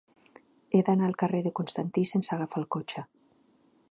He 0.77 0.81
d'anar 0.87 1.05
al 1.07 1.13
carrer 1.23 1.41
de 1.49 1.51
Constantí 1.59 2.05
sense 2.13 2.35
agafar 2.39 2.61
el 2.65 2.69
cotxe. 2.77 3.05